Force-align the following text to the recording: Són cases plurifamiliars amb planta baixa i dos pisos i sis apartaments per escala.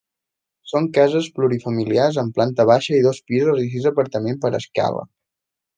Són 0.71 0.87
cases 0.97 1.27
plurifamiliars 1.35 2.19
amb 2.23 2.35
planta 2.41 2.67
baixa 2.73 2.99
i 3.01 3.05
dos 3.11 3.23
pisos 3.31 3.65
i 3.67 3.71
sis 3.77 3.87
apartaments 3.95 4.45
per 4.47 4.57
escala. 4.65 5.11